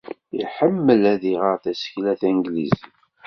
Iḥemmel 0.41 1.01
ad 1.13 1.23
iɣer 1.33 1.55
tasekla 1.63 2.13
tanglizit. 2.19 2.81